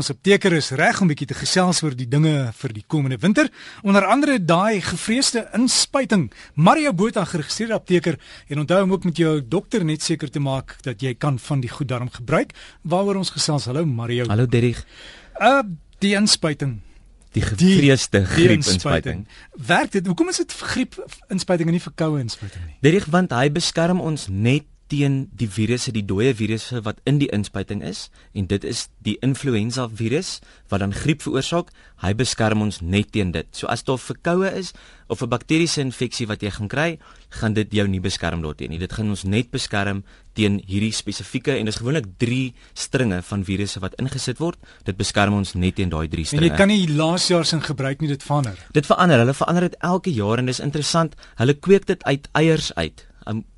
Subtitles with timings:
[0.00, 3.50] Ons apteker is reg om bietjie te gesels oor die dinge vir die komende winter.
[3.84, 6.30] Onder andere daai gevreesde inspuiting.
[6.56, 8.16] Mario Botha geregistreerde apteker
[8.48, 11.60] en onthou om ook met jou dokter net seker te maak dat jy kan van
[11.60, 12.56] die goed daarom gebruik.
[12.80, 13.68] Waaroor ons gesels.
[13.68, 14.24] Hallo Mario.
[14.32, 14.80] Hallo Derrick.
[15.36, 15.60] Uh
[16.00, 16.78] die inspuiting.
[17.36, 19.26] Die gevreesde griepinspuiting.
[19.52, 20.06] Werk dit?
[20.08, 20.96] Hoekom is dit griep
[21.28, 22.78] inspuiting en nie vir koue inspuiting nie?
[22.88, 27.28] Derrick want hy beskerm ons net teen die virusse, die dooie virusse wat in die
[27.34, 30.38] inspuiting is en dit is die influenza virus
[30.72, 31.70] wat dan griep veroorsaak.
[32.02, 33.46] Hy beskerm ons net teen dit.
[33.54, 34.72] So as daar verkoue is
[35.08, 36.98] of 'n bakteriese infeksie wat jy gaan kry,
[37.30, 38.78] gaan dit jou nie beskerm daarteen nie.
[38.78, 40.04] Dit gaan ons net beskerm
[40.34, 44.58] teen hierdie spesifieke en dis gewoonlik 3 stringe van virusse wat ingesit word.
[44.84, 46.44] Dit beskerm ons net teen daai 3 stringe.
[46.44, 48.58] En jy kan nie laas jaar se gebruik nie dit verander.
[48.72, 49.18] Dit verander.
[49.18, 51.14] Hulle verander dit elke jaar en dis interessant.
[51.36, 53.09] Hulle kweek dit uit eiers uit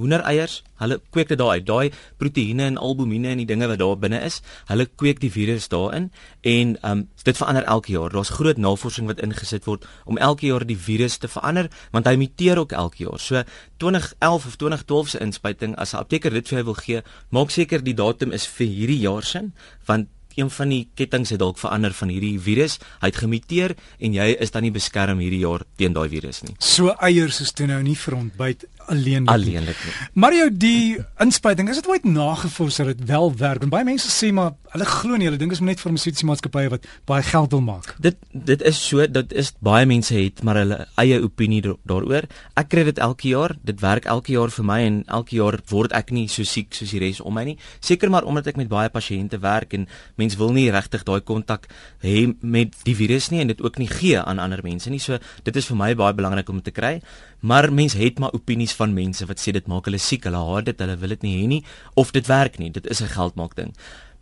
[0.00, 1.66] hoendereiers, hulle kweek dit daar uit.
[1.66, 1.90] Daai
[2.20, 6.10] proteïene en albumine en die dinge wat daar binne is, hulle kweek die virus daarin
[6.42, 8.12] en um dit verander elke jaar.
[8.12, 12.16] Daar's groot navorsing wat ingesit word om elke jaar die virus te verander want hy
[12.20, 13.20] muteer ook elke jaar.
[13.20, 13.44] So
[13.78, 17.82] 2011 of 2012 se inspuiting as 'n apteker dit vir jou wil gee, maak seker
[17.82, 19.54] die datum is vir hierdie jaar sin
[19.86, 22.78] want een van die kettinge het dalk verander van hierdie virus.
[23.02, 26.56] Hy het gemuteer en jy is dan nie beskerm hierdie jaar teen daai virus nie.
[26.58, 29.30] So eiers is toe nou nie vir ontbyt alleenlik.
[29.30, 29.80] Alleenlik.
[30.12, 33.62] Mario die inspuiting, is dit ooit nagevors dat dit wel werk?
[33.62, 36.72] En baie mense sê maar hulle glo nie, hulle dink dit is net farmaseutiese maatskappye
[36.72, 37.92] wat baie geld wil maak.
[38.02, 42.26] Dit dit is so, dit is baie mense het maar hulle eie opinie daaroor.
[42.58, 45.94] Ek kry dit elke jaar, dit werk elke jaar vir my en elke jaar word
[45.94, 47.56] ek nie so siek soos die res om my nie.
[47.84, 49.86] Seker maar omdat ek met baie pasiënte werk en
[50.20, 51.70] mense wil nie regtig daai kontak
[52.02, 55.02] hê met die virus nie en dit ook nie gee aan ander mense nie.
[55.02, 56.98] So dit is vir my baie belangrik om te kry.
[57.44, 60.64] Maar mense het maar opinies van mense wat sê dit maak hulle siek, hulle haat
[60.70, 61.62] dit, hulle wil dit nie hê nie
[61.94, 62.70] of dit werk nie.
[62.70, 63.74] Dit is 'n geldmaak ding.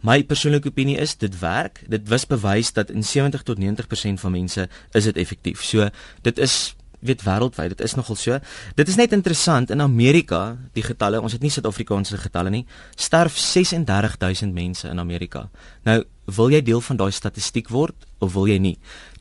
[0.03, 1.85] My persoonlike opinie is dit werk.
[1.89, 5.63] Dit wys bewys dat in 70 tot 90% van mense is dit effektief.
[5.65, 5.89] So
[6.23, 8.39] dit is weet wêreldwyd, dit is nogal so.
[8.79, 12.65] Dit is net interessant in Amerika, die getalle, ons het nie Suid-Afrikaanse getalle nie,
[12.95, 15.49] sterf 36000 mense in Amerika.
[15.85, 18.77] Nou, wil jy deel van daai statistiek word of wil jy nie?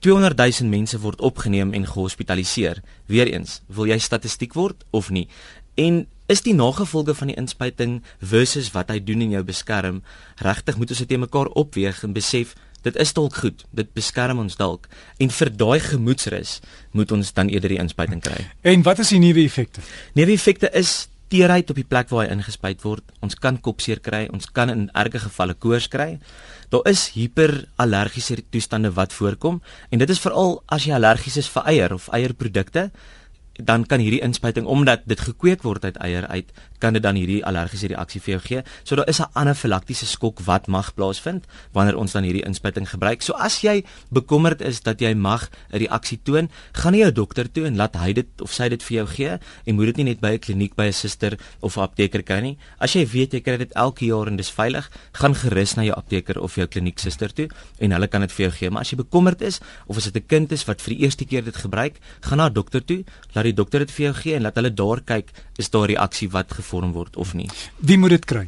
[0.05, 2.81] 200 000 mense word opgeneem en gehospitaliseer.
[3.05, 5.27] Weereens, wil jy statistiek word of nie?
[5.75, 10.01] En is die nagevolge van die inspuiting versus wat hy doen in jou beskerm
[10.39, 12.53] regtig moet ons dit te mekaar opweeg en besef
[12.85, 14.87] dit is dalk goed dit beskerm ons dalk
[15.21, 16.59] en vir daai gemoedsrus
[16.97, 19.83] moet ons dan eerder die inspuiting kry en wat is die nuwe effekte
[20.17, 20.95] nuwe effekte is
[21.31, 23.05] teerheid op die plek waar hy ingespuit word.
[23.23, 26.17] Ons kan kopseer kry ons kan in erge gevalle koors kry.
[26.71, 31.67] Daar is hiperallergiese toestande wat voorkom en dit is veral as jy allergies is vir
[31.71, 32.89] eier of eierprodukte
[33.65, 36.51] dan kan hierdie inspuiting omdat dit gekweek word uit eier uit
[36.81, 38.61] kan dit dan hierdie allergiese reaksie vir jou gee.
[38.83, 43.21] So daar is 'n anafilaktiese skok wat mag plaasvind wanneer ons dan hierdie inspuiting gebruik.
[43.21, 47.51] So as jy bekommerd is dat jy mag 'n reaksie toon, gaan na jou dokter
[47.51, 50.05] toe en laat hy dit of sy dit vir jou gee en moet dit nie
[50.05, 52.57] net by 'n kliniek by 'n suster of 'n apteker kry nie.
[52.79, 55.95] As jy weet jy kry dit elke jaar en dis veilig, gaan gerus na jou
[55.95, 57.47] apteker of jou kliniek suster toe
[57.79, 58.69] en hulle kan dit vir jou gee.
[58.69, 61.25] Maar as jy bekommerd is of as dit 'n kind is wat vir die eerste
[61.25, 64.39] keer dit gebruik, gaan na 'n dokter toe, laat die dokter dit vir jou gee
[64.39, 65.31] en laat hulle daar kyk
[65.61, 67.49] is daar reaksie wat gevorm word of nie.
[67.79, 68.47] Wie moet dit kry?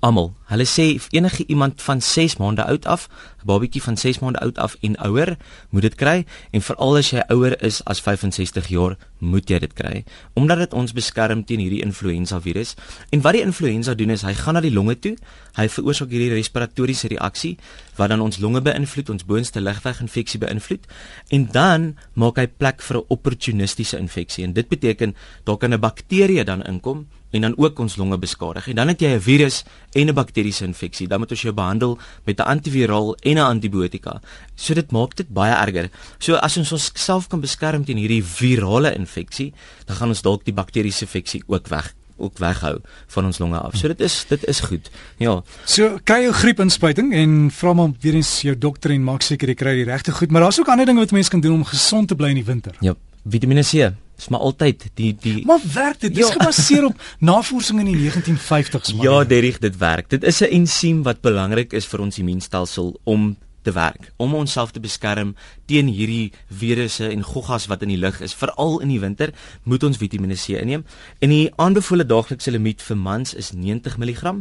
[0.00, 0.30] Almal.
[0.46, 3.08] Hulle sê enige iemand van 6 maande oud af,
[3.42, 5.36] 'n babatjie van 6 maande oud af en ouer,
[5.70, 6.24] moet dit kry.
[6.50, 10.04] En veral as jy ouer is as 65 jaar, moet jy dit kry.
[10.32, 12.74] Omdat dit ons beskerm teen hierdie influenza virus.
[13.10, 15.16] En wat die influenza doen is hy gaan na die longe toe,
[15.54, 17.58] hy veroorsaak hierdie respiratoriese reaksie
[17.96, 20.86] wat dan ons longe beïnvloed, ons boonste lugweginfeksie beïnvloed.
[21.28, 24.44] En dan maak hy plek vir 'n opportunistiese infeksie.
[24.44, 28.68] En dit beteken daar kan 'n bakterie dan inkom en dan ook ons longe beskadig.
[28.68, 31.08] En dan het jy 'n virus en 'n bakteriese infeksie.
[31.08, 34.20] Dan moet ons jou behandel met 'n antiviraal en 'n antibiotika.
[34.54, 35.90] So dit maak dit baie erger.
[36.18, 39.52] So as ons onsself kan beskerm teen hierdie virale infeksie,
[39.84, 43.76] dan gaan ons dalk die bakteriese infeksie ook weg ook weghou van ons longe af.
[43.76, 44.90] So dit is dit is goed.
[45.16, 45.42] Ja.
[45.64, 49.54] So kry jou griepinspuiting en vra maar weer eens jou dokter en maak seker jy
[49.54, 52.08] kry die regte goed, maar daar's ook ander dinge wat mense kan doen om gesond
[52.08, 52.74] te bly in die winter.
[52.80, 52.94] Ja,
[53.24, 56.14] Vitamiene C is maar altyd die die Maar werk dit?
[56.14, 56.32] Dis ja.
[56.32, 59.04] gebaseer op navorsing in die 1950s man.
[59.06, 60.10] Ja, Derrick, dit werk.
[60.10, 63.36] Dit is 'n ensiem wat belangrik is vir ons immuunstelsel om
[63.68, 65.34] te werk om onsself te beskerm
[65.68, 69.34] teen hierdie virusse en goggas wat in die lug is veral in die winter
[69.68, 70.84] moet ons Vitamiene C inneem.
[71.20, 74.34] En die aanbevole daaglikse limiet vir mans is 90 mg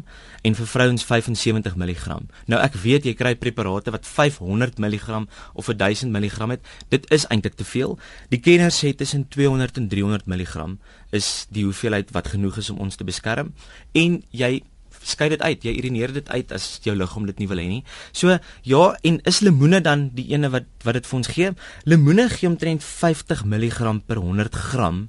[0.47, 5.67] en vir vrouens 75 mg nou ek weet jy kry preparate wat 500 mg of
[5.67, 6.63] 1000 mg het.
[6.93, 7.97] Dit is eintlik te veel.
[8.31, 10.77] Die kenners sê tussen 200 en 300 mg
[11.15, 13.53] is die hoeveelheid wat genoeg is om ons te beskerm.
[13.93, 14.61] En jy
[15.03, 15.63] skei dit uit.
[15.63, 17.83] Jy urineer dit uit as jou liggaam dit nie wil hê nie.
[18.11, 21.53] So ja, en is lemoene dan die ene wat wat dit vir ons gee?
[21.85, 25.07] Lemoene gee omtrent 50 mg per 100 gram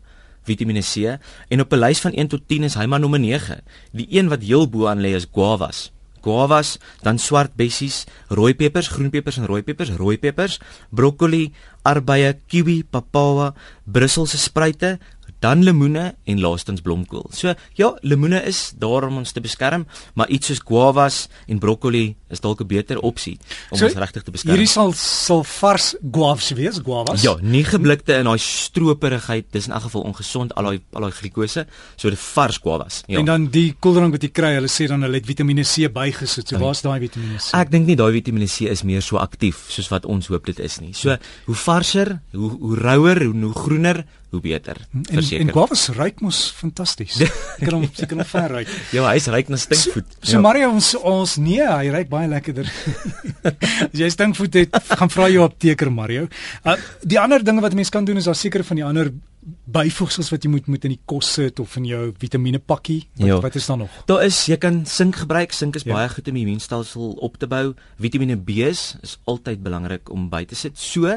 [0.49, 1.19] Vitamiene C
[1.49, 3.63] en op 'n lys van 1 tot 10 is hy maar nommer 9.
[3.93, 5.93] Die een wat heel bo aan lê is guavas
[6.23, 10.59] guavas, dan swart bessies, rooi pepers, groen pepers en rooi pepers, rooi pepers,
[10.91, 11.49] broccoli,
[11.89, 13.55] arbeie, kiwi, papawa,
[13.89, 14.99] Brusselse spruite,
[15.39, 17.27] dan lemoene en laastens blomkool.
[17.31, 22.17] So ja, lemoene is daar om ons te beskerm, maar iets soos guavas en broccoli
[22.29, 23.39] is dalk 'n beter opsie
[23.71, 24.55] om so, ons regtig te beskerm.
[24.55, 27.23] Hierdie sal sal vars guavas wees, guavas.
[27.23, 31.13] Ja, nie geblikte in daai stroperigheid, dis in elk geval ongesond al daai al daai
[31.13, 33.03] glikose, so dit vars guavas.
[33.07, 33.19] Ja.
[33.19, 36.49] En dan die koeldrank wat jy kry, hulle sê dan hulle het Vitamiene C bygesit.
[36.49, 37.55] So waar's daai Vitamiene C?
[37.57, 40.59] Ek dink nie daai Vitamiene C is meer so aktief soos wat ons hoop dit
[40.59, 40.93] is nie.
[40.93, 45.41] So hoe varser, hoe hoe rouer, hoe, hoe groener hoe beter verseker.
[45.41, 47.17] En, en guavas ruik mos fantasties.
[47.61, 48.75] Ek kan hom seker nog ver ruik.
[48.93, 50.11] Ja, hy's ryk na stinkvoet.
[50.19, 50.43] So, so ja.
[50.45, 52.69] Mario ons ons nee, hy ruik baie lekkerder.
[53.89, 56.29] As jy stinkvoet het, gaan vra jou apteker Mario.
[56.63, 56.77] Uh,
[57.09, 59.13] die ander dinge wat mense kan doen is daar seker van die ander
[59.73, 63.01] byvoegsels wat jy moet moet in die kos sit of in jou vitamiene pakkie.
[63.17, 63.41] Wat, ja.
[63.45, 63.99] wat is daar nog?
[64.11, 65.57] Daar is jy kan sink gebruik.
[65.57, 65.95] Sink is ja.
[65.97, 67.73] baie goed om die immuunstelsel op te bou.
[68.03, 70.77] Vitamiene B is altyd belangrik om by te sit.
[70.77, 71.17] So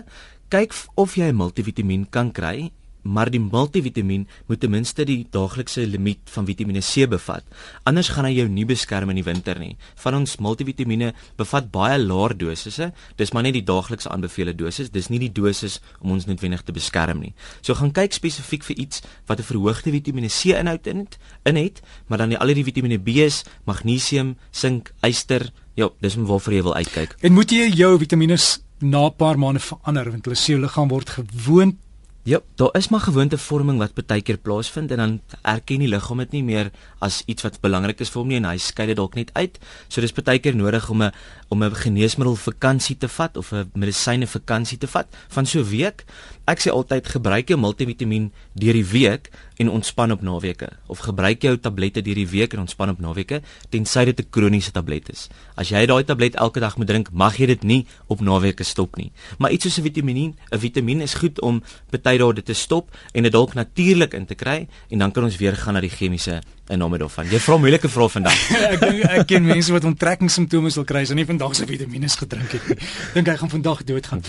[0.52, 2.72] kyk of jy 'n multivitamiin kan kry
[3.03, 7.44] maar die multivitamiin moet ten minste die daaglikse limiet van Vitamiene C bevat.
[7.83, 9.75] Anders gaan hy jou nie beskerm in die winter nie.
[10.03, 12.92] Van ons multivitamiene bevat baie laer dosisse.
[13.18, 14.92] Dis maar net die daagliks aanbevole dosis.
[14.92, 17.33] Dis nie die dosis om ons noodwendig te beskerm nie.
[17.62, 21.56] So gaan kyk spesifiek vir iets wat 'n verhoogde Vitamiene C inhoud in het, in
[21.56, 26.63] het, maar dan die al die Vitamiene B's, magnesium, sink, yster, ja, dis waarvoor jy
[26.63, 27.15] wil uitkyk.
[27.21, 28.38] En moet jy jou vitamiene
[28.80, 31.75] na 'n paar maande verander want hulle jou liggaam word gewoond
[32.23, 36.35] Ja, daar is maar gewoontevorming wat baie keer plaasvind en dan erken die liggaam dit
[36.35, 36.68] nie meer
[37.01, 39.57] as iets wat belangrik is vir hom nie en hy skei dit dalk net uit.
[39.89, 41.12] So dis baie keer nodig om 'n
[41.50, 45.69] om 'n geneesmiddel vakansie te vat of 'n medisyne vakansie te vat van so 'n
[45.69, 46.06] week.
[46.45, 49.31] Ek sê altyd gebruik jou multivitamiin deur die week
[49.62, 53.42] en ontspan op naweke of gebruik jou tablette deur die week en ontspan op naweke
[53.69, 55.30] tensy dit 'n kroniese tablet is.
[55.56, 58.96] As jy daai tablet elke dag moet drink, mag jy dit nie op naweke stop
[58.98, 59.12] nie.
[59.38, 62.90] Maar iets soos 'n vitamien, 'n vitamien is goed om baie dae dit te stop
[63.13, 65.90] en dit dalk natuurlik in te kry en dan kan ons weer gaan na die
[65.90, 66.42] chemiese
[66.72, 67.28] in nome daarvan.
[67.28, 68.38] Jy vra moeilike vrae vandag.
[68.74, 72.10] ek dink ek ken mense wat onttrekkingssimptome sal kry as hulle nie vandag se vitamiene
[72.22, 72.78] gedrink het nie.
[73.16, 74.24] Dink hy gaan vandag doodgaan.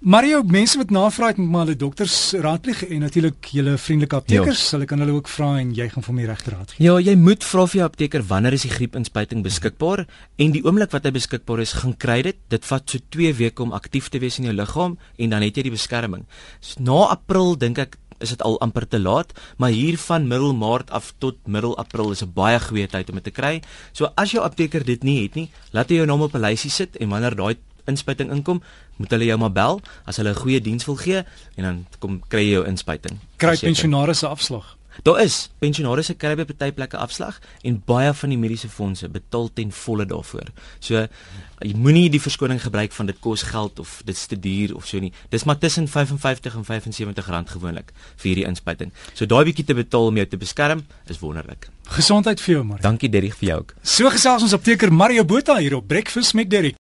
[0.00, 4.80] Mario, mense wat navraag met maar hulle dokters raadpleeg en natuurlik julle vriendelike aptekers, ja.
[4.80, 6.86] hulle kan hulle ook vra en jy gaan vir my regte raad gee.
[6.86, 10.06] Ja, jy moet vra vir jou apteker wanneer is die griepinspuiting beskikbaar
[10.38, 12.38] en die oomblik wat hy beskikbaar is, gaan kry dit.
[12.48, 15.56] Dit vat so 2 weke om aktief te wees in jou liggaam en dan het
[15.56, 16.26] jy die beskerming.
[16.60, 20.54] So, na April dink ek is dit al amper te laat, maar hier van middel
[20.54, 23.62] Maart af tot middel April is 'n baie goeie tyd om dit te kry.
[23.92, 26.70] So as jou apteker dit nie het nie, laat hy jou naam op 'n lysie
[26.70, 27.56] sit en wanneer daai
[27.88, 28.62] inspuiting inkom,
[28.96, 31.24] moet hulle jou maar bel as hulle 'n goeie diens wil gee
[31.56, 33.18] en dan kom kry jy jou inspuiting.
[33.36, 34.78] Kry pensionaars se afslag.
[35.02, 39.08] Daar is pensionaars se kry by party plekke afslag en baie van die mediese fondse
[39.08, 40.50] betaal ten volle daarvoor.
[40.82, 41.06] So
[41.62, 44.86] jy moenie die verskoning gebruik van dit kos geld of dit is te duur of
[44.86, 45.12] so nie.
[45.30, 48.92] Dis maar tussen 55 en 75 rand gewoonlik vir hierdie inspuiting.
[49.14, 51.70] So daai bietjie te betaal om jou te beskerm is wonderlik.
[51.88, 52.82] Gesondheid vir jou, Mario.
[52.84, 53.74] Dankie Derrick vir jou ook.
[53.82, 56.76] So gesels ons apteker Mario Botha hier op Breakfast met Derrick.